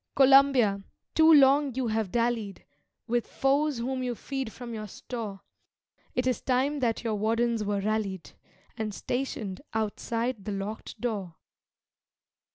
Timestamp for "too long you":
1.13-1.85